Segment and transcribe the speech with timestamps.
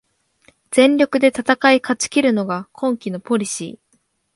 [0.71, 3.97] 全力で戦い勝ちきるのが今季のポリシー